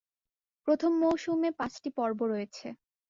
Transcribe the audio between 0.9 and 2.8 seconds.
মৌসুমে পাঁচটি পর্ব রয়েছে।